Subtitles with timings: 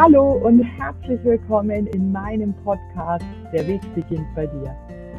[0.00, 4.72] Hallo und herzlich willkommen in meinem Podcast Der Weg beginnt bei dir.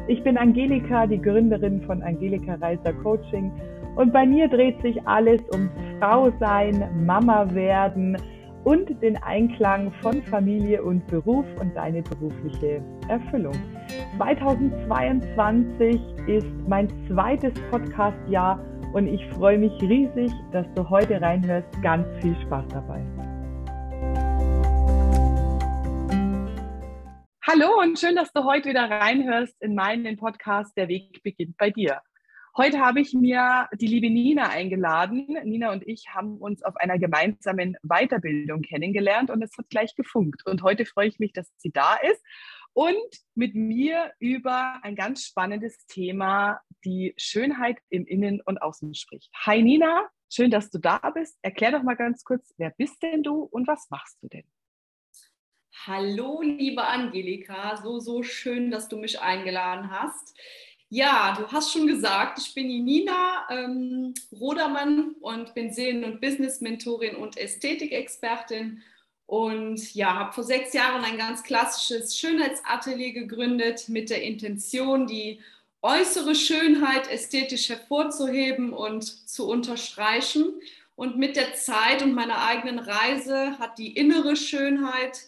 [0.08, 3.52] Ich bin Angelika, die Gründerin von Angelika Reiser Coaching
[3.96, 8.16] und bei mir dreht sich alles ums Frau sein, Mama werden
[8.64, 13.56] und den Einklang von Familie und Beruf und deine berufliche Erfüllung.
[14.16, 18.58] 2022 ist mein zweites Podcastjahr
[18.94, 21.68] und ich freue mich riesig, dass du heute reinhörst.
[21.82, 23.02] Ganz viel Spaß dabei.
[27.52, 31.70] Hallo und schön, dass du heute wieder reinhörst in meinen Podcast Der Weg beginnt bei
[31.70, 32.00] dir.
[32.56, 35.26] Heute habe ich mir die liebe Nina eingeladen.
[35.42, 40.46] Nina und ich haben uns auf einer gemeinsamen Weiterbildung kennengelernt und es hat gleich gefunkt.
[40.46, 42.24] Und heute freue ich mich, dass sie da ist
[42.72, 42.94] und
[43.34, 49.28] mit mir über ein ganz spannendes Thema, die Schönheit im Innen und Außen spricht.
[49.44, 51.36] Hi Nina, schön, dass du da bist.
[51.42, 54.44] Erklär doch mal ganz kurz, wer bist denn du und was machst du denn?
[55.86, 60.36] Hallo, liebe Angelika, so, so schön, dass du mich eingeladen hast.
[60.90, 66.20] Ja, du hast schon gesagt, ich bin die Nina ähm, Rodermann und bin Seelen- und
[66.20, 68.82] Business-Mentorin und Ästhetikexpertin.
[69.24, 75.40] Und ja, habe vor sechs Jahren ein ganz klassisches Schönheitsatelier gegründet mit der Intention, die
[75.80, 80.60] äußere Schönheit ästhetisch hervorzuheben und zu unterstreichen.
[80.94, 85.20] Und mit der Zeit und meiner eigenen Reise hat die innere Schönheit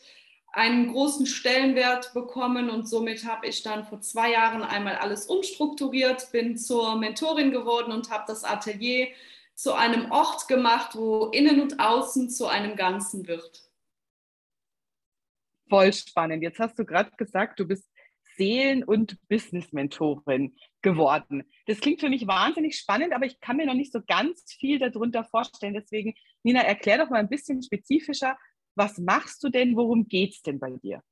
[0.53, 6.31] einen großen Stellenwert bekommen und somit habe ich dann vor zwei Jahren einmal alles umstrukturiert,
[6.31, 9.09] bin zur Mentorin geworden und habe das Atelier
[9.55, 13.71] zu einem Ort gemacht, wo innen und außen zu einem Ganzen wird.
[15.71, 16.43] Voll spannend.
[16.43, 17.89] Jetzt hast du gerade gesagt, du bist
[18.37, 21.45] Seelen- und Business-Mentorin geworden.
[21.67, 24.79] Das klingt für mich wahnsinnig spannend, aber ich kann mir noch nicht so ganz viel
[24.79, 25.75] darunter vorstellen.
[25.75, 28.37] Deswegen, Nina, erklär doch mal ein bisschen spezifischer,
[28.75, 29.77] was machst du denn?
[29.77, 31.03] Worum geht es denn bei dir?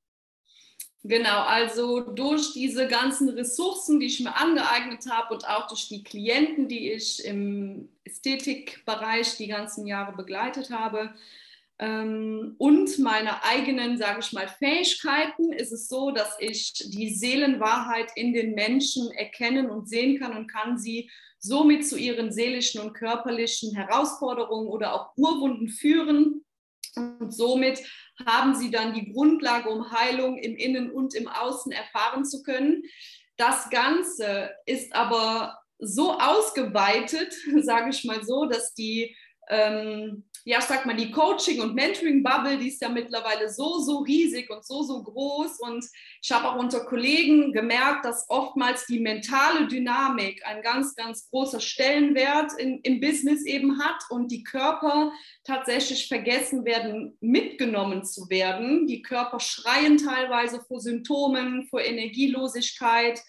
[1.03, 6.05] Genau, also durch diese ganzen Ressourcen, die ich mir angeeignet habe und auch durch die
[6.05, 11.15] Klienten, die ich im Ästhetikbereich die ganzen Jahre begleitet habe
[11.79, 18.13] ähm, und meine eigenen, sage ich mal, Fähigkeiten, ist es so, dass ich die Seelenwahrheit
[18.15, 22.93] in den Menschen erkennen und sehen kann und kann sie somit zu ihren seelischen und
[22.93, 26.45] körperlichen Herausforderungen oder auch Urwunden führen
[26.97, 27.81] und somit
[28.27, 32.83] haben sie dann die Grundlage, um Heilung im Innen und im Außen erfahren zu können.
[33.37, 39.17] Das Ganze ist aber so ausgeweitet, sage ich mal so, dass die
[39.49, 43.99] ähm, ja, ich sag mal, die Coaching- und Mentoring-Bubble, die ist ja mittlerweile so, so
[43.99, 45.61] riesig und so, so groß.
[45.61, 45.85] Und
[46.23, 51.61] ich habe auch unter Kollegen gemerkt, dass oftmals die mentale Dynamik ein ganz, ganz großer
[51.61, 55.13] Stellenwert in, im Business eben hat und die Körper
[55.45, 58.87] tatsächlich vergessen werden, mitgenommen zu werden.
[58.87, 63.21] Die Körper schreien teilweise vor Symptomen, vor Energielosigkeit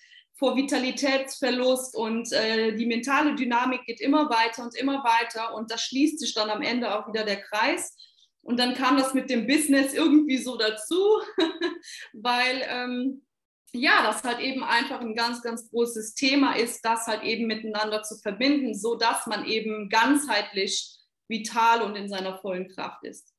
[0.41, 5.77] vor Vitalitätsverlust und äh, die mentale Dynamik geht immer weiter und immer weiter und da
[5.77, 7.95] schließt sich dann am Ende auch wieder der Kreis.
[8.41, 10.99] Und dann kam das mit dem Business irgendwie so dazu,
[12.13, 13.23] weil ähm,
[13.71, 18.01] ja, das halt eben einfach ein ganz, ganz großes Thema ist, das halt eben miteinander
[18.01, 20.97] zu verbinden, so dass man eben ganzheitlich
[21.27, 23.31] vital und in seiner vollen Kraft ist.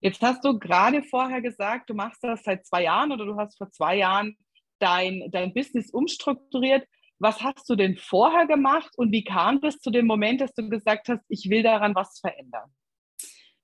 [0.00, 3.56] Jetzt hast du gerade vorher gesagt, du machst das seit zwei Jahren oder du hast
[3.56, 4.36] vor zwei Jahren
[4.84, 6.86] dein, dein Business umstrukturiert.
[7.18, 10.68] Was hast du denn vorher gemacht und wie kam das zu dem Moment, dass du
[10.68, 12.70] gesagt hast, ich will daran was verändern?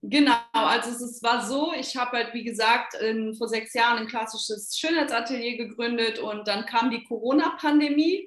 [0.03, 4.07] Genau, also es war so, ich habe halt, wie gesagt, in, vor sechs Jahren ein
[4.07, 8.27] klassisches Schönheitsatelier gegründet und dann kam die Corona-Pandemie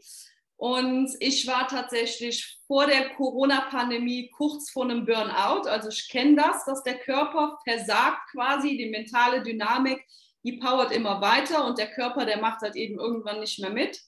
[0.57, 5.67] und ich war tatsächlich vor der Corona-Pandemie kurz vor einem Burnout.
[5.67, 10.05] Also ich kenne das, dass der Körper versagt quasi, die mentale Dynamik
[10.43, 14.01] die powert immer weiter und der Körper, der macht halt eben irgendwann nicht mehr mit.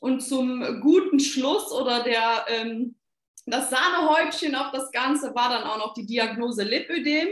[0.00, 2.96] Und zum guten Schluss oder der, ähm,
[3.46, 7.28] das Sahnehäubchen auf das Ganze war dann auch noch die Diagnose Lipödem.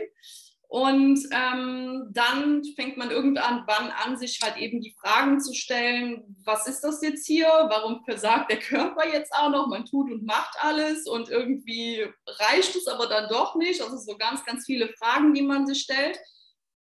[0.68, 6.66] Und ähm, dann fängt man irgendwann an, sich halt eben die Fragen zu stellen, was
[6.66, 7.46] ist das jetzt hier?
[7.46, 9.68] Warum versagt der Körper jetzt auch noch?
[9.68, 13.82] Man tut und macht alles und irgendwie reicht es aber dann doch nicht.
[13.82, 16.18] Also so ganz, ganz viele Fragen, die man sich stellt.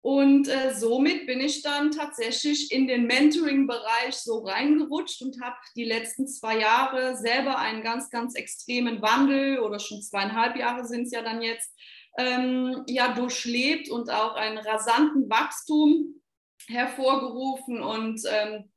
[0.02, 5.84] Und äh, somit bin ich dann tatsächlich in den Mentoring-Bereich so reingerutscht und habe die
[5.84, 11.12] letzten zwei Jahre selber einen ganz, ganz extremen Wandel oder schon zweieinhalb Jahre sind es
[11.12, 11.72] ja dann jetzt,
[12.18, 16.20] ähm, ja, durchlebt und auch einen rasanten Wachstum
[16.66, 17.80] hervorgerufen.
[17.80, 18.72] Und ähm,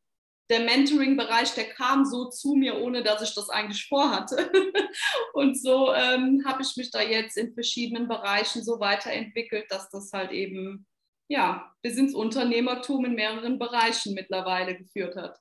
[0.51, 4.51] der Mentoring-Bereich, der kam so zu mir, ohne dass ich das eigentlich vorhatte.
[5.33, 10.11] Und so ähm, habe ich mich da jetzt in verschiedenen Bereichen so weiterentwickelt, dass das
[10.13, 10.85] halt eben
[11.27, 15.37] ja bis ins Unternehmertum in mehreren Bereichen mittlerweile geführt hat.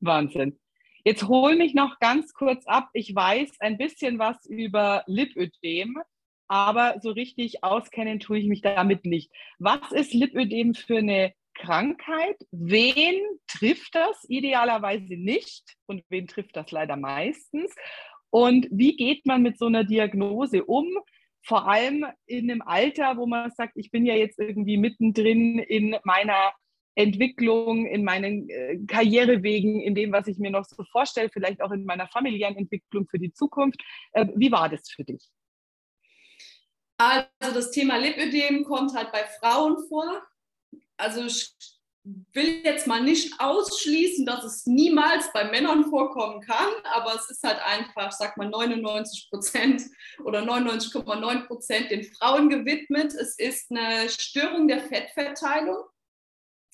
[0.00, 0.58] Wahnsinn.
[1.04, 2.88] Jetzt hol mich noch ganz kurz ab.
[2.92, 5.96] Ich weiß ein bisschen was über Lipödem,
[6.48, 9.30] aber so richtig auskennen tue ich mich damit nicht.
[9.58, 12.36] Was ist Lipödem für eine Krankheit?
[12.50, 17.74] Wen trifft das idealerweise nicht und wen trifft das leider meistens?
[18.30, 20.88] Und wie geht man mit so einer Diagnose um?
[21.46, 25.96] Vor allem in einem Alter, wo man sagt, ich bin ja jetzt irgendwie mittendrin in
[26.04, 26.52] meiner
[26.96, 31.70] Entwicklung, in meinen äh, Karrierewegen, in dem, was ich mir noch so vorstelle, vielleicht auch
[31.70, 33.80] in meiner familiären Entwicklung für die Zukunft.
[34.12, 35.28] Äh, wie war das für dich?
[36.98, 40.22] Also das Thema Lipödem kommt halt bei Frauen vor
[40.96, 41.28] also
[42.32, 47.42] will jetzt mal nicht ausschließen, dass es niemals bei Männern vorkommen kann, aber es ist
[47.42, 49.82] halt einfach, sag mal 99 Prozent
[50.24, 53.12] oder 99,9 Prozent den Frauen gewidmet.
[53.14, 55.84] Es ist eine Störung der Fettverteilung.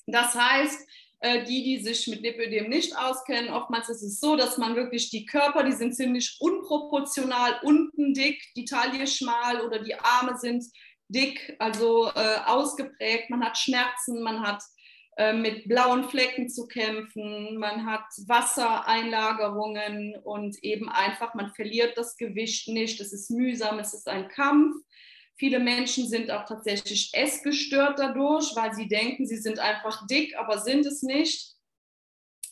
[0.05, 0.87] Das heißt,
[1.21, 5.09] äh, die, die sich mit Lipödem nicht auskennen, oftmals ist es so, dass man wirklich
[5.09, 10.65] die Körper, die sind ziemlich unproportional unten dick, die Taille schmal oder die Arme sind
[11.07, 13.29] dick, also äh, ausgeprägt.
[13.29, 14.61] Man hat Schmerzen, man hat
[15.33, 22.67] mit blauen Flecken zu kämpfen, man hat Wassereinlagerungen und eben einfach, man verliert das Gewicht
[22.67, 22.99] nicht.
[22.99, 24.75] Es ist mühsam, es ist ein Kampf.
[25.35, 30.59] Viele Menschen sind auch tatsächlich essgestört dadurch, weil sie denken, sie sind einfach dick, aber
[30.59, 31.53] sind es nicht,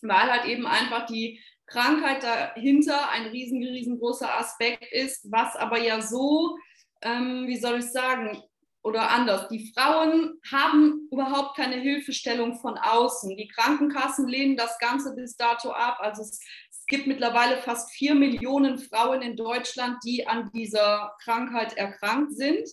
[0.02, 6.02] weil halt eben einfach die Krankheit dahinter ein riesen, riesengroßer Aspekt ist, was aber ja
[6.02, 6.58] so,
[7.02, 8.44] ähm, wie soll ich sagen,
[8.84, 9.48] oder anders.
[9.50, 13.36] Die Frauen haben überhaupt keine Hilfestellung von außen.
[13.36, 15.98] Die Krankenkassen lehnen das Ganze bis dato ab.
[16.00, 16.40] Also es,
[16.70, 22.68] es gibt mittlerweile fast vier Millionen Frauen in Deutschland, die an dieser Krankheit erkrankt sind.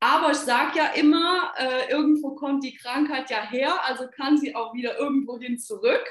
[0.00, 4.54] Aber ich sage ja immer, äh, irgendwo kommt die Krankheit ja her, also kann sie
[4.54, 6.04] auch wieder irgendwohin zurück.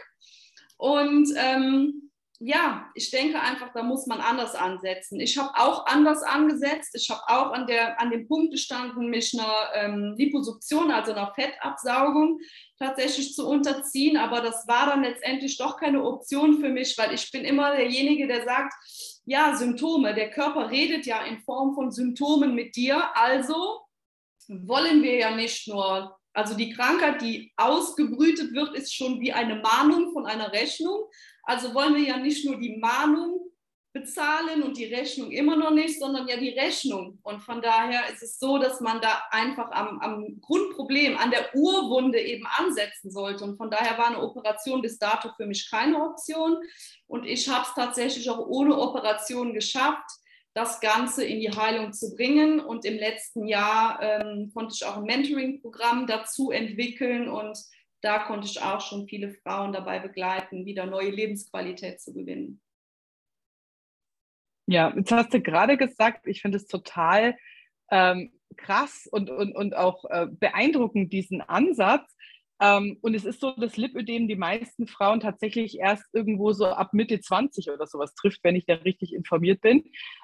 [0.77, 2.06] Und ähm,
[2.39, 5.19] ja, ich denke einfach, da muss man anders ansetzen.
[5.19, 6.91] Ich habe auch anders angesetzt.
[6.93, 11.33] Ich habe auch an, der, an dem Punkt gestanden, mich einer ähm, Liposuktion, also einer
[11.33, 12.39] Fettabsaugung
[12.77, 14.17] tatsächlich zu unterziehen.
[14.17, 18.27] Aber das war dann letztendlich doch keine Option für mich, weil ich bin immer derjenige,
[18.27, 18.73] der sagt,
[19.25, 23.03] ja, Symptome, der Körper redet ja in Form von Symptomen mit dir.
[23.15, 23.81] Also
[24.47, 29.55] wollen wir ja nicht nur also die Krankheit, die ausgebrütet wird, ist schon wie eine
[29.55, 31.09] Mahnung von einer Rechnung.
[31.41, 33.39] Also wollen wir ja nicht nur die Mahnung
[33.91, 37.17] bezahlen und die Rechnung immer noch nicht, sondern ja die Rechnung.
[37.23, 41.55] Und von daher ist es so, dass man da einfach am, am Grundproblem, an der
[41.55, 43.43] Urwunde eben ansetzen sollte.
[43.43, 46.57] Und von daher war eine Operation bis dato für mich keine Option.
[47.07, 50.05] Und ich habe es tatsächlich auch ohne Operation geschafft,
[50.57, 52.59] das Ganze in die Heilung zu bringen.
[52.59, 57.59] Und im letzten Jahr ähm, konnte ich auch ein Mentoring-Programm dazu entwickeln und
[58.01, 62.59] da konnte ich auch schon viele Frauen dabei begleiten, wieder neue Lebensqualität zu gewinnen.
[64.67, 67.37] Ja, jetzt hast du gerade gesagt, ich finde es total
[67.91, 72.15] ähm, krass und, und, und auch äh, beeindruckend, diesen Ansatz.
[72.59, 76.93] Ähm, und es ist so, dass Lipödem die meisten Frauen tatsächlich erst irgendwo so ab
[76.93, 79.83] Mitte 20 oder sowas trifft, wenn ich da richtig informiert bin.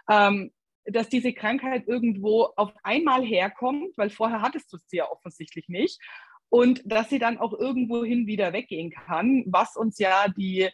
[0.10, 0.52] Ähm,
[0.86, 6.02] dass diese Krankheit irgendwo auf einmal herkommt, weil vorher hattest du sie ja offensichtlich nicht
[6.50, 10.70] und dass sie dann auch irgendwohin wieder weggehen kann, was uns ja die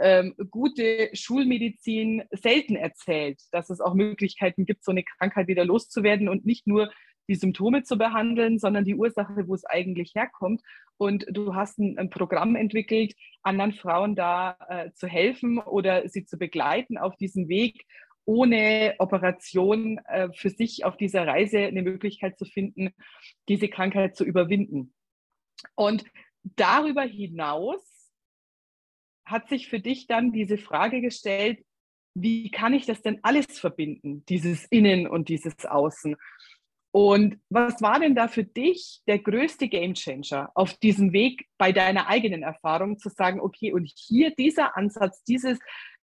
[0.00, 6.28] ähm, gute Schulmedizin selten erzählt, dass es auch Möglichkeiten gibt, so eine Krankheit wieder loszuwerden
[6.28, 6.90] und nicht nur
[7.28, 10.62] die Symptome zu behandeln, sondern die Ursache, wo es eigentlich herkommt.
[11.00, 16.26] Und du hast ein, ein Programm entwickelt, anderen Frauen da äh, zu helfen oder sie
[16.26, 17.86] zu begleiten auf diesem Weg,
[18.26, 22.90] ohne Operation äh, für sich auf dieser Reise eine Möglichkeit zu finden,
[23.48, 24.92] diese Krankheit zu überwinden.
[25.74, 26.04] Und
[26.42, 28.12] darüber hinaus
[29.24, 31.64] hat sich für dich dann diese Frage gestellt,
[32.12, 36.16] wie kann ich das denn alles verbinden, dieses Innen und dieses Außen?
[36.92, 42.08] Und was war denn da für dich der größte Gamechanger auf diesem Weg bei deiner
[42.08, 45.58] eigenen Erfahrung zu sagen, okay, und hier dieser Ansatz, dieses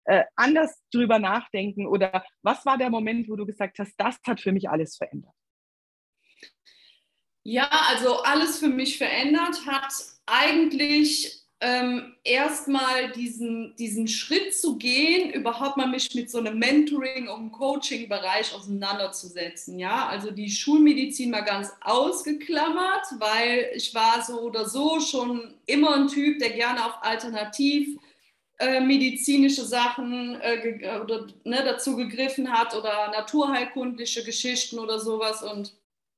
[0.06, 4.40] äh, anders drüber nachdenken oder was war der Moment, wo du gesagt hast, das hat
[4.40, 5.34] für mich alles verändert?
[7.44, 9.94] Ja, also alles für mich verändert hat
[10.26, 17.30] eigentlich ähm, erstmal diesen, diesen Schritt zu gehen, überhaupt mal mich mit so einem Mentoring-
[17.30, 19.80] und Coaching-Bereich auseinanderzusetzen.
[19.80, 25.96] Ja, also die Schulmedizin mal ganz ausgeklammert, weil ich war so oder so schon immer
[25.96, 27.98] ein Typ, der gerne auf alternativ
[28.60, 35.42] äh, medizinische Sachen äh, äh, oder, ne, dazu gegriffen hat oder naturheilkundliche Geschichten oder sowas
[35.42, 35.74] und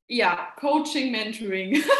[0.08, 1.81] ja, Coaching, Mentoring.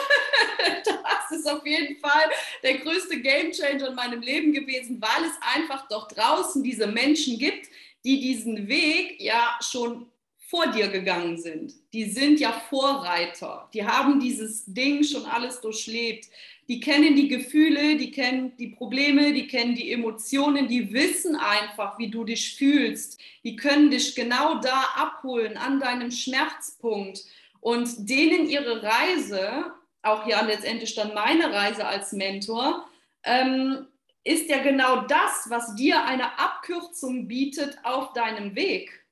[1.32, 2.30] ist auf jeden Fall
[2.64, 7.68] der größte Gamechanger in meinem Leben gewesen, weil es einfach doch draußen diese Menschen gibt,
[8.04, 10.08] die diesen Weg ja schon
[10.50, 11.74] vor dir gegangen sind.
[11.94, 13.70] Die sind ja Vorreiter.
[13.74, 16.28] Die haben dieses Ding schon alles durchlebt.
[16.68, 21.98] Die kennen die Gefühle, die kennen die Probleme, die kennen die Emotionen, die wissen einfach,
[22.00, 23.20] wie du dich fühlst.
[23.44, 27.24] Die können dich genau da abholen, an deinem Schmerzpunkt
[27.62, 32.88] und denen ihre Reise, auch ja letztendlich dann meine Reise als Mentor,
[33.24, 33.88] ähm,
[34.24, 39.06] ist ja genau das, was dir eine Abkürzung bietet auf deinem Weg.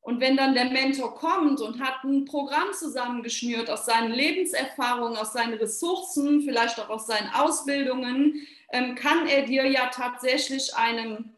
[0.00, 5.32] Und wenn dann der Mentor kommt und hat ein Programm zusammengeschnürt aus seinen Lebenserfahrungen, aus
[5.32, 11.34] seinen Ressourcen, vielleicht auch aus seinen Ausbildungen, ähm, kann er dir ja tatsächlich einen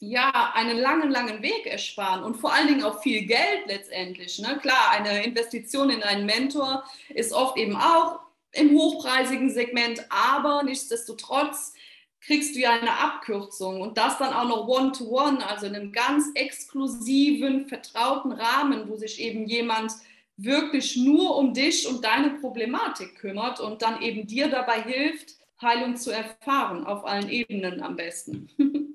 [0.00, 4.38] ja, einen langen, langen Weg ersparen und vor allen Dingen auch viel Geld letztendlich.
[4.38, 4.58] Ne?
[4.60, 8.20] Klar, eine Investition in einen Mentor ist oft eben auch
[8.54, 11.74] im hochpreisigen Segment, aber nichtsdestotrotz
[12.20, 15.92] kriegst du ja eine Abkürzung und das dann auch noch one-to-one, -one, also in einem
[15.92, 19.92] ganz exklusiven, vertrauten Rahmen, wo sich eben jemand
[20.36, 25.96] wirklich nur um dich und deine Problematik kümmert und dann eben dir dabei hilft, Heilung
[25.96, 28.48] zu erfahren, auf allen Ebenen am besten.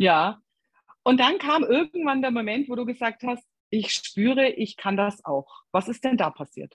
[0.00, 0.40] Ja.
[1.02, 5.22] Und dann kam irgendwann der Moment, wo du gesagt hast, ich spüre, ich kann das
[5.26, 5.62] auch.
[5.72, 6.74] Was ist denn da passiert?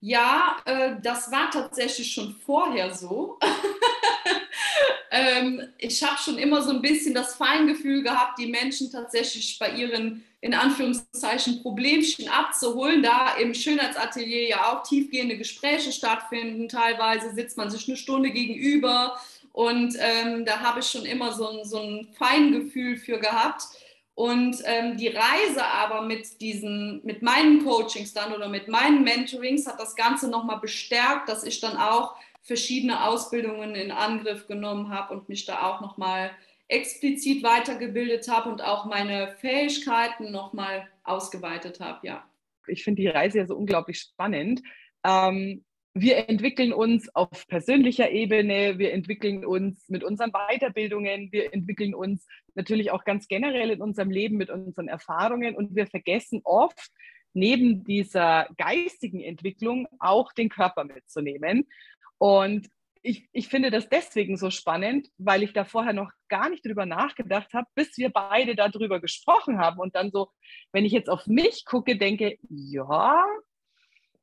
[0.00, 3.38] Ja, äh, das war tatsächlich schon vorher so.
[5.10, 9.72] ähm, ich habe schon immer so ein bisschen das Feingefühl gehabt, die Menschen tatsächlich bei
[9.72, 16.68] ihren, in Anführungszeichen, Problemchen abzuholen, da im Schönheitsatelier ja auch tiefgehende Gespräche stattfinden.
[16.68, 19.20] Teilweise sitzt man sich eine Stunde gegenüber
[19.52, 23.64] und ähm, da habe ich schon immer so so ein Feingefühl für gehabt.
[24.18, 29.64] Und ähm, die Reise aber mit diesen, mit meinen Coachings dann oder mit meinen Mentorings
[29.68, 35.14] hat das Ganze nochmal bestärkt, dass ich dann auch verschiedene Ausbildungen in Angriff genommen habe
[35.14, 36.32] und mich da auch nochmal
[36.66, 42.28] explizit weitergebildet habe und auch meine Fähigkeiten nochmal ausgeweitet habe, ja.
[42.66, 44.62] Ich finde die Reise ja so unglaublich spannend.
[45.04, 45.64] Ähm,
[46.00, 52.26] wir entwickeln uns auf persönlicher Ebene, wir entwickeln uns mit unseren Weiterbildungen, wir entwickeln uns
[52.54, 56.90] natürlich auch ganz generell in unserem Leben mit unseren Erfahrungen und wir vergessen oft,
[57.34, 61.68] neben dieser geistigen Entwicklung auch den Körper mitzunehmen.
[62.18, 62.68] Und
[63.02, 66.84] ich, ich finde das deswegen so spannend, weil ich da vorher noch gar nicht drüber
[66.84, 69.78] nachgedacht habe, bis wir beide darüber gesprochen haben.
[69.78, 70.28] Und dann so,
[70.72, 73.24] wenn ich jetzt auf mich gucke, denke, ja,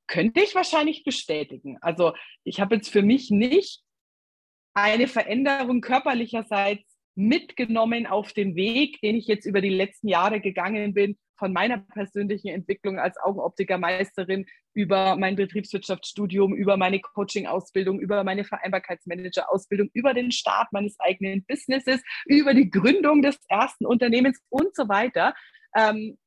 [0.08, 1.78] könnte ich wahrscheinlich bestätigen.
[1.82, 3.82] Also ich habe jetzt für mich nicht
[4.74, 6.84] eine Veränderung körperlicherseits
[7.16, 11.78] mitgenommen auf den Weg, den ich jetzt über die letzten Jahre gegangen bin, von meiner
[11.78, 20.32] persönlichen Entwicklung als Augenoptikermeisterin über mein Betriebswirtschaftsstudium, über meine Coaching-Ausbildung, über meine Vereinbarkeitsmanager-Ausbildung, über den
[20.32, 25.34] Start meines eigenen Businesses, über die Gründung des ersten Unternehmens und so weiter.
[25.76, 26.18] Ähm,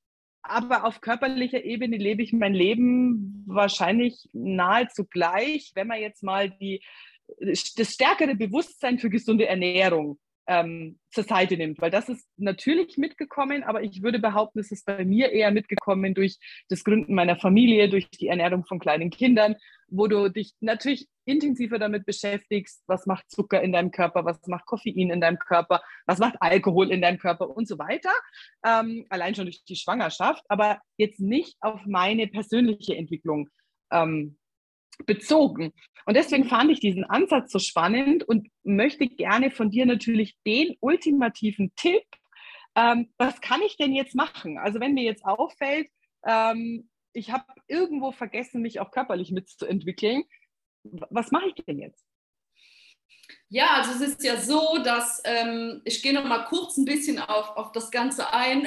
[0.49, 6.51] aber auf körperlicher Ebene lebe ich mein Leben wahrscheinlich nahezu gleich, wenn man jetzt mal
[6.51, 6.83] die,
[7.39, 13.63] das stärkere Bewusstsein für gesunde Ernährung ähm, zur Seite nimmt, weil das ist natürlich mitgekommen,
[13.63, 16.39] aber ich würde behaupten, es ist bei mir eher mitgekommen durch
[16.69, 19.57] das Gründen meiner Familie, durch die Ernährung von kleinen Kindern,
[19.89, 24.65] wo du dich natürlich intensiver damit beschäftigst, was macht Zucker in deinem Körper, was macht
[24.65, 28.13] Koffein in deinem Körper, was macht Alkohol in deinem Körper und so weiter.
[28.65, 33.51] Ähm, allein schon durch die Schwangerschaft, aber jetzt nicht auf meine persönliche Entwicklung
[33.91, 34.38] ähm,
[35.07, 35.73] bezogen.
[36.07, 36.49] Und deswegen mhm.
[36.49, 42.05] fand ich diesen Ansatz so spannend und möchte gerne von dir natürlich den ultimativen Tipp,
[42.75, 44.59] ähm, was kann ich denn jetzt machen?
[44.59, 45.89] Also wenn mir jetzt auffällt,
[46.25, 50.25] ähm, ich habe irgendwo vergessen, mich auch körperlich mitzuentwickeln,
[50.85, 52.05] was mache ich denn jetzt?
[53.51, 57.19] Ja, also es ist ja so, dass ähm, ich gehe noch mal kurz ein bisschen
[57.19, 58.67] auf, auf das Ganze ein.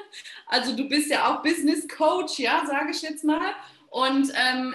[0.46, 3.54] also du bist ja auch Business Coach, ja, sage ich jetzt mal.
[3.90, 4.74] Und ähm,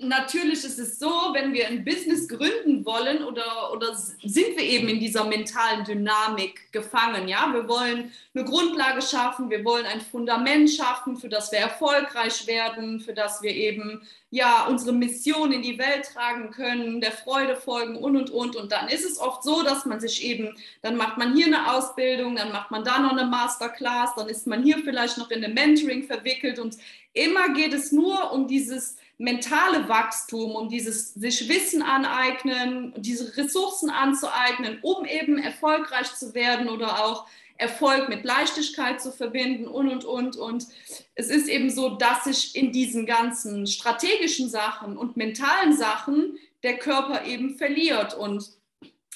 [0.00, 4.88] natürlich ist es so, wenn wir ein Business gründen wollen oder, oder sind wir eben
[4.88, 7.28] in dieser mentalen Dynamik gefangen.
[7.28, 7.52] Ja?
[7.52, 13.00] Wir wollen eine Grundlage schaffen, wir wollen ein Fundament schaffen, für das wir erfolgreich werden,
[13.00, 14.02] für das wir eben
[14.32, 18.54] ja, unsere Mission in die Welt tragen können, der Freude folgen und und und.
[18.54, 21.72] Und dann ist es oft so, dass man sich eben, dann macht man hier eine
[21.72, 25.44] Ausbildung, dann macht man da noch eine Masterclass, dann ist man hier vielleicht noch in
[25.44, 26.76] eine Mentoring verwickelt und
[27.12, 33.90] immer geht es nur um dieses mentale Wachstum, um dieses sich Wissen aneignen, diese Ressourcen
[33.90, 37.26] anzueignen, um eben erfolgreich zu werden oder auch
[37.58, 40.36] Erfolg mit Leichtigkeit zu verbinden und, und, und.
[40.38, 40.66] Und
[41.14, 46.78] es ist eben so, dass sich in diesen ganzen strategischen Sachen und mentalen Sachen der
[46.78, 48.50] Körper eben verliert und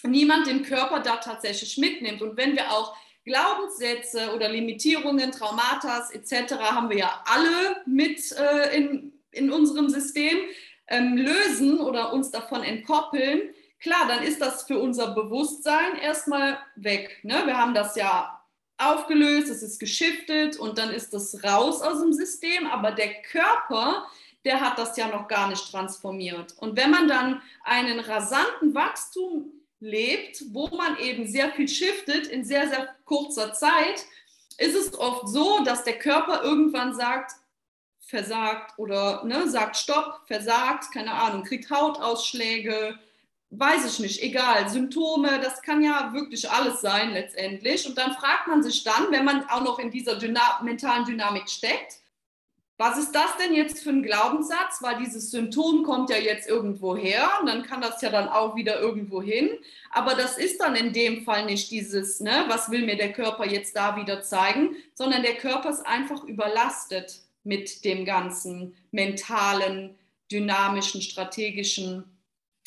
[0.02, 2.20] niemand den Körper da tatsächlich mitnimmt.
[2.20, 2.94] Und wenn wir auch
[3.25, 6.56] Glaubenssätze oder Limitierungen, Traumata etc.
[6.56, 10.38] haben wir ja alle mit äh, in, in unserem System
[10.88, 17.20] ähm, lösen oder uns davon entkoppeln, klar, dann ist das für unser Bewusstsein erstmal weg.
[17.22, 17.42] Ne?
[17.44, 18.40] Wir haben das ja
[18.78, 24.06] aufgelöst, es ist geschiftet und dann ist das raus aus dem System, aber der Körper,
[24.44, 26.54] der hat das ja noch gar nicht transformiert.
[26.58, 32.44] Und wenn man dann einen rasanten Wachstum lebt, wo man eben sehr viel shiftet in
[32.44, 34.04] sehr, sehr kurzer Zeit,
[34.58, 37.32] ist es oft so, dass der Körper irgendwann sagt,
[38.14, 42.97] versagt oder ne, sagt Stopp, versagt, keine Ahnung, kriegt Hautausschläge,
[43.50, 47.88] weiß ich nicht, egal, Symptome, das kann ja wirklich alles sein letztendlich.
[47.88, 51.49] Und dann fragt man sich dann, wenn man auch noch in dieser Dyna mentalen Dynamik
[51.49, 51.99] steckt,
[52.76, 54.83] was ist das denn jetzt für ein Glaubenssatz?
[54.83, 58.56] Weil dieses Symptom kommt ja jetzt irgendwo her und dann kann das ja dann auch
[58.56, 59.50] wieder irgendwo hin.
[59.92, 63.47] Aber das ist dann in dem Fall nicht dieses, ne, was will mir der Körper
[63.47, 69.94] jetzt da wieder zeigen, sondern der Körper ist einfach überlastet mit dem ganzen mentalen,
[70.30, 72.04] dynamischen, strategischen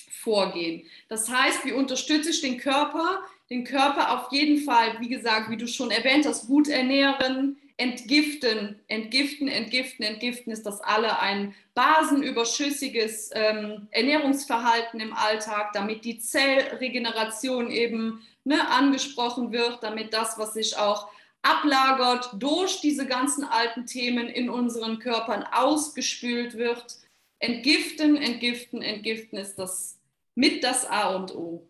[0.10, 0.84] Vorgehen.
[1.10, 3.20] Das heißt, wie unterstütze ich den Körper?
[3.50, 8.80] Den Körper auf jeden Fall, wie gesagt, wie du schon erwähnt hast, gut ernähren, entgiften,
[8.88, 17.70] entgiften, entgiften, entgiften ist das alle ein basenüberschüssiges ähm, Ernährungsverhalten im Alltag, damit die Zellregeneration
[17.70, 21.08] eben ne, angesprochen wird, damit das, was sich auch
[21.48, 26.98] ablagert, durch diese ganzen alten Themen in unseren Körpern ausgespült wird.
[27.40, 30.00] Entgiften, entgiften, entgiften ist das
[30.36, 31.68] mit das A und O.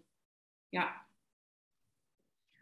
[0.71, 0.89] Ja.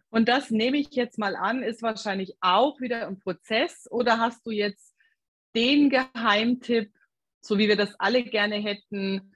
[0.10, 4.46] Und das nehme ich jetzt mal an, ist wahrscheinlich auch wieder ein Prozess oder hast
[4.46, 4.96] du jetzt
[5.56, 6.92] den Geheimtipp,
[7.42, 9.34] so wie wir das alle gerne hätten,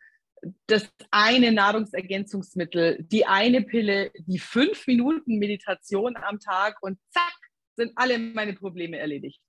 [0.67, 7.38] das eine Nahrungsergänzungsmittel, die eine Pille, die fünf Minuten Meditation am Tag und zack,
[7.79, 9.41] sind alle meine Probleme erledigt.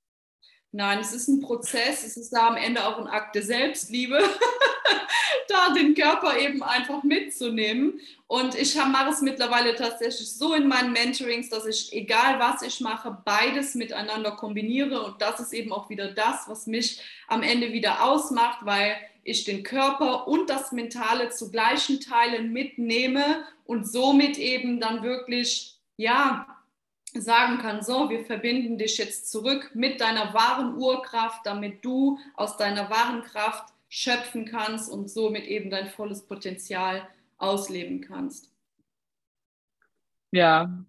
[0.73, 4.21] Nein, es ist ein Prozess, es ist da am Ende auch ein Akt der Selbstliebe,
[5.49, 8.01] da den Körper eben einfach mitzunehmen.
[8.29, 12.81] Und ich mache es mittlerweile tatsächlich so in meinen Mentorings, dass ich, egal was ich
[12.81, 15.03] mache, beides miteinander kombiniere.
[15.03, 19.43] Und das ist eben auch wieder das, was mich am Ende wieder ausmacht, weil ich
[19.43, 26.47] den Körper und das Mentale zu gleichen Teilen mitnehme und somit eben dann wirklich, ja,
[27.15, 32.57] sagen kann, so, wir verbinden dich jetzt zurück mit deiner wahren Urkraft, damit du aus
[32.57, 37.07] deiner wahren Kraft schöpfen kannst und somit eben dein volles Potenzial
[37.39, 38.51] ausleben kannst.
[40.33, 40.85] Ja,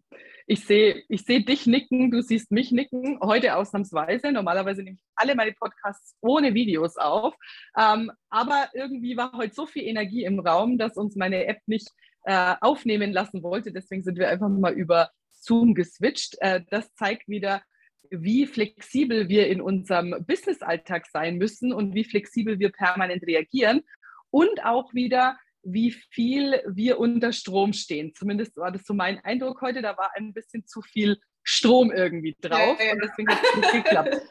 [0.45, 4.31] ich sehe ich seh dich nicken, du siehst mich nicken, heute ausnahmsweise.
[4.31, 7.36] Normalerweise nehme ich alle meine Podcasts ohne Videos auf.
[7.77, 11.89] Ähm, aber irgendwie war heute so viel Energie im Raum, dass uns meine App nicht
[12.23, 13.71] äh, aufnehmen lassen wollte.
[13.71, 15.10] Deswegen sind wir einfach mal über
[15.41, 16.38] Zoom geswitcht.
[16.39, 17.62] Äh, das zeigt wieder,
[18.10, 23.82] wie flexibel wir in unserem Business-Alltag sein müssen und wie flexibel wir permanent reagieren
[24.30, 28.13] und auch wieder, wie viel wir unter Strom stehen.
[28.15, 29.82] Zumindest war das so mein Eindruck heute.
[29.82, 34.21] Da war ein bisschen zu viel Strom irgendwie drauf und deswegen hat es nicht geklappt.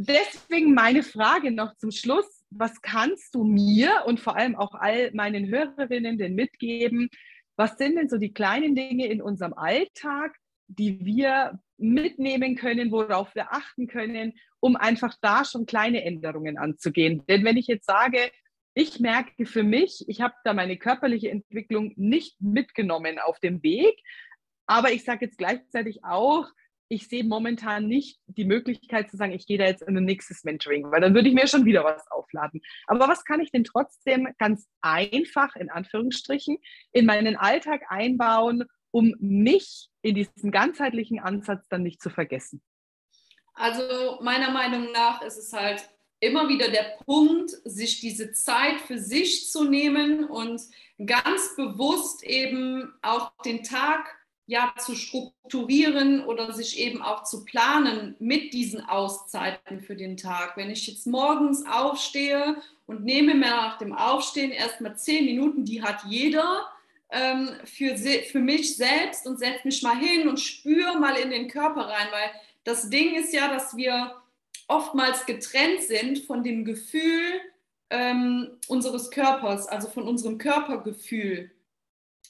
[0.00, 2.44] Deswegen meine Frage noch zum Schluss.
[2.50, 7.10] Was kannst du mir und vor allem auch all meinen Hörerinnen denn mitgeben,
[7.58, 10.36] was sind denn so die kleinen Dinge in unserem Alltag,
[10.68, 17.26] die wir mitnehmen können, worauf wir achten können, um einfach da schon kleine Änderungen anzugehen?
[17.26, 18.30] Denn wenn ich jetzt sage,
[18.74, 24.00] ich merke für mich, ich habe da meine körperliche Entwicklung nicht mitgenommen auf dem Weg,
[24.66, 26.48] aber ich sage jetzt gleichzeitig auch,
[26.88, 30.44] ich sehe momentan nicht die Möglichkeit zu sagen, ich gehe da jetzt in ein nächstes
[30.44, 32.62] Mentoring, weil dann würde ich mir schon wieder was aufladen.
[32.86, 36.58] Aber was kann ich denn trotzdem ganz einfach, in Anführungsstrichen,
[36.92, 42.62] in meinen Alltag einbauen, um mich in diesem ganzheitlichen Ansatz dann nicht zu vergessen?
[43.52, 45.86] Also meiner Meinung nach ist es halt
[46.20, 50.62] immer wieder der Punkt, sich diese Zeit für sich zu nehmen und
[51.04, 54.17] ganz bewusst eben auch den Tag
[54.48, 60.56] ja zu strukturieren oder sich eben auch zu planen mit diesen Auszeiten für den Tag.
[60.56, 62.56] Wenn ich jetzt morgens aufstehe
[62.86, 66.66] und nehme mir nach dem Aufstehen erstmal zehn Minuten, die hat jeder
[67.10, 71.48] ähm, für, für mich selbst und setze mich mal hin und spüre mal in den
[71.48, 72.30] Körper rein, weil
[72.64, 74.14] das Ding ist ja, dass wir
[74.66, 77.40] oftmals getrennt sind von dem Gefühl
[77.90, 81.50] ähm, unseres Körpers, also von unserem Körpergefühl.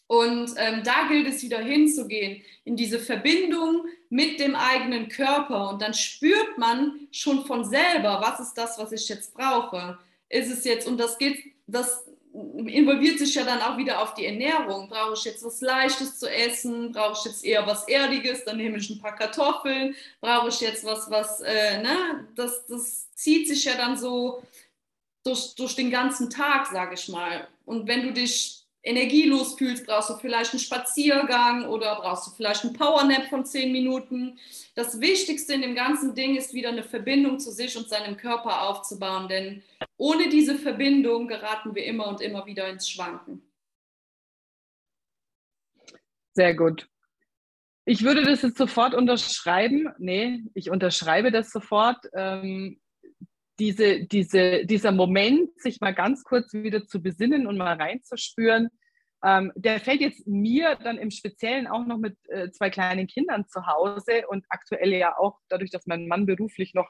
[0.09, 5.69] Und ähm, da gilt es wieder hinzugehen, in diese Verbindung mit dem eigenen Körper.
[5.69, 9.99] Und dann spürt man schon von selber, was ist das, was ich jetzt brauche.
[10.31, 14.25] Ist es jetzt, und das geht, das involviert sich ja dann auch wieder auf die
[14.25, 14.89] Ernährung.
[14.89, 16.93] Brauche ich jetzt was Leichtes zu essen?
[16.93, 18.45] Brauche ich jetzt eher was Erdiges?
[18.47, 19.95] Dann nehme ich ein paar Kartoffeln.
[20.23, 22.27] Brauche ich jetzt was, was, äh, ne?
[22.35, 24.43] Das, das zieht sich ja dann so
[25.23, 27.47] durch, durch den ganzen Tag, sage ich mal.
[27.67, 32.65] Und wenn du dich energielos fühlst, brauchst du vielleicht einen Spaziergang oder brauchst du vielleicht
[32.65, 34.39] einen Powernap von zehn Minuten.
[34.75, 38.63] Das Wichtigste in dem ganzen Ding ist wieder eine Verbindung zu sich und seinem Körper
[38.63, 39.63] aufzubauen, denn
[39.97, 43.43] ohne diese Verbindung geraten wir immer und immer wieder ins Schwanken.
[46.35, 46.89] Sehr gut.
[47.85, 49.89] Ich würde das jetzt sofort unterschreiben.
[49.99, 51.97] Nee, ich unterschreibe das sofort.
[52.13, 52.79] Ähm,
[53.59, 58.69] diese, diese, dieser Moment, sich mal ganz kurz wieder zu besinnen und mal reinzuspüren,
[59.25, 63.47] ähm, der fällt jetzt mir dann im Speziellen auch noch mit äh, zwei kleinen Kindern
[63.49, 66.89] zu Hause und aktuell ja auch dadurch, dass mein Mann beruflich noch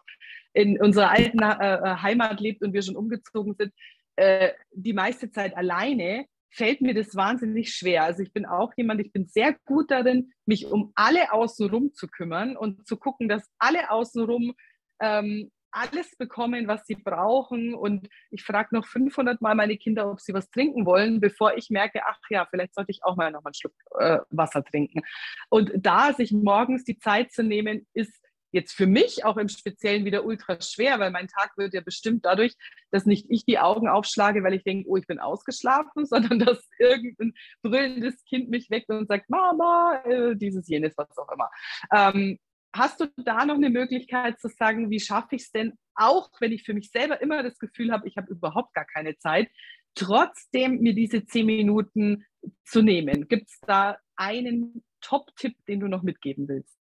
[0.52, 3.72] in unserer alten äh, äh Heimat lebt und wir schon umgezogen sind,
[4.16, 8.04] äh, die meiste Zeit alleine, fällt mir das wahnsinnig schwer.
[8.04, 12.09] Also ich bin auch jemand, ich bin sehr gut darin, mich um alle außenrum zu
[12.09, 14.54] kümmern und zu gucken, dass alle außenrum
[15.00, 17.74] ähm, alles bekommen, was sie brauchen.
[17.74, 21.70] Und ich frage noch 500 Mal meine Kinder, ob sie was trinken wollen, bevor ich
[21.70, 25.02] merke, ach ja, vielleicht sollte ich auch mal noch einen Schluck äh, Wasser trinken.
[25.50, 28.12] Und da sich morgens die Zeit zu nehmen, ist
[28.52, 32.24] jetzt für mich auch im Speziellen wieder ultra schwer, weil mein Tag wird ja bestimmt
[32.24, 32.54] dadurch,
[32.90, 36.66] dass nicht ich die Augen aufschlage, weil ich denke, oh, ich bin ausgeschlafen, sondern dass
[36.78, 41.50] irgendein brüllendes Kind mich weckt und sagt, Mama, äh, dieses, jenes, was auch immer.
[41.92, 42.38] Ähm,
[42.74, 46.52] Hast du da noch eine Möglichkeit zu sagen, wie schaffe ich es denn, auch wenn
[46.52, 49.50] ich für mich selber immer das Gefühl habe, ich habe überhaupt gar keine Zeit,
[49.94, 52.24] trotzdem mir diese zehn Minuten
[52.64, 53.26] zu nehmen?
[53.28, 56.77] Gibt es da einen Top-Tipp, den du noch mitgeben willst?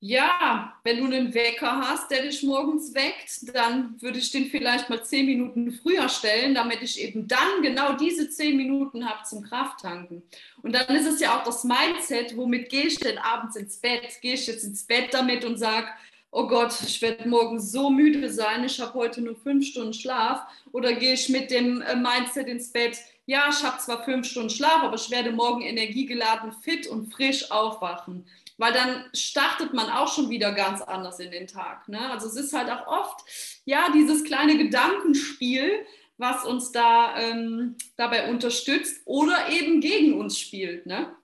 [0.00, 4.90] Ja, wenn du einen Wecker hast, der dich morgens weckt, dann würde ich den vielleicht
[4.90, 9.42] mal zehn Minuten früher stellen, damit ich eben dann genau diese zehn Minuten habe zum
[9.42, 10.22] Krafttanken.
[10.62, 14.20] Und dann ist es ja auch das Mindset, womit gehe ich denn abends ins Bett?
[14.20, 15.86] Gehe ich jetzt ins Bett damit und sage,
[16.30, 20.42] oh Gott, ich werde morgen so müde sein, ich habe heute nur fünf Stunden Schlaf?
[20.72, 24.50] Oder gehe ich mit dem äh, Mindset ins Bett, ja, ich habe zwar fünf Stunden
[24.50, 28.26] Schlaf, aber ich werde morgen energiegeladen, fit und frisch aufwachen
[28.58, 31.88] weil dann startet man auch schon wieder ganz anders in den Tag.
[31.88, 32.10] Ne?
[32.10, 33.20] Also es ist halt auch oft,
[33.64, 35.84] ja, dieses kleine Gedankenspiel,
[36.18, 40.86] was uns da ähm, dabei unterstützt oder eben gegen uns spielt.
[40.86, 41.14] Ne?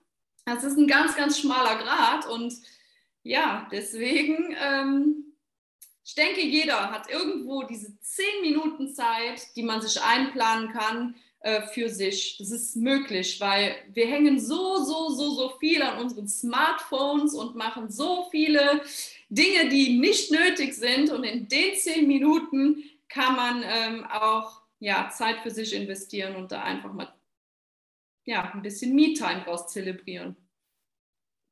[0.45, 2.53] Das ist ein ganz, ganz schmaler Grad und
[3.23, 5.33] ja, deswegen, ähm,
[6.03, 11.61] ich denke, jeder hat irgendwo diese zehn Minuten Zeit, die man sich einplanen kann, äh,
[11.61, 12.37] für sich.
[12.37, 17.55] Das ist möglich, weil wir hängen so, so, so, so viel an unseren Smartphones und
[17.57, 18.81] machen so viele
[19.27, 21.11] Dinge, die nicht nötig sind.
[21.11, 26.53] Und in den zehn Minuten kann man ähm, auch ja, Zeit für sich investieren und
[26.53, 27.13] da einfach mal
[28.23, 30.37] ja, ein bisschen Me-Time raus zelebrieren.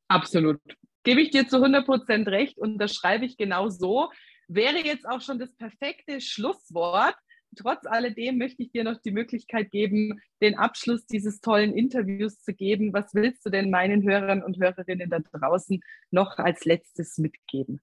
[0.07, 0.61] Absolut.
[1.03, 4.09] Gebe ich dir zu 100% recht und das schreibe ich genau so.
[4.47, 7.15] Wäre jetzt auch schon das perfekte Schlusswort
[7.55, 12.53] trotz alledem möchte ich dir noch die Möglichkeit geben, den Abschluss dieses tollen Interviews zu
[12.53, 12.93] geben.
[12.93, 17.81] Was willst du denn meinen Hörern und Hörerinnen da draußen noch als letztes mitgeben?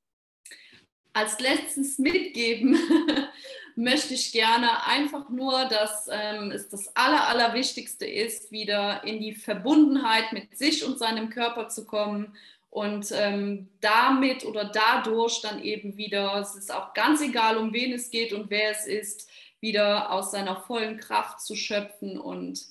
[1.13, 2.79] Als letztes mitgeben
[3.77, 9.35] möchte ich gerne einfach nur, dass ähm, es das Aller, Allerwichtigste ist, wieder in die
[9.35, 12.37] Verbundenheit mit sich und seinem Körper zu kommen
[12.71, 17.93] und ähm, damit oder dadurch dann eben wieder, es ist auch ganz egal, um wen
[17.93, 19.28] es geht und wer es ist,
[19.61, 22.67] wieder aus seiner vollen Kraft zu schöpfen und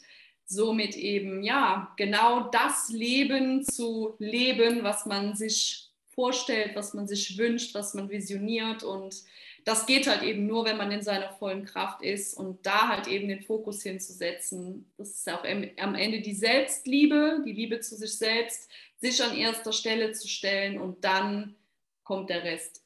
[0.45, 7.37] somit eben ja genau das Leben zu leben, was man sich vorstellt, was man sich
[7.37, 9.23] wünscht, was man visioniert und
[9.67, 13.07] das geht halt eben nur, wenn man in seiner vollen Kraft ist und da halt
[13.07, 14.89] eben den Fokus hinzusetzen.
[14.97, 19.73] Das ist auch am Ende die Selbstliebe, die Liebe zu sich selbst, sich an erster
[19.73, 21.57] Stelle zu stellen und dann
[22.03, 22.81] kommt der Rest.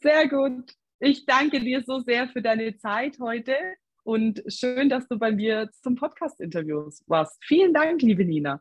[0.00, 0.77] Sehr gut.
[1.00, 3.54] Ich danke dir so sehr für deine Zeit heute
[4.02, 7.38] und schön, dass du bei mir zum Podcast-Interview warst.
[7.44, 8.60] Vielen Dank, liebe Nina.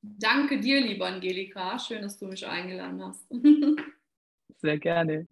[0.00, 1.78] Danke dir, liebe Angelika.
[1.78, 3.26] Schön, dass du mich eingeladen hast.
[4.60, 5.26] Sehr gerne.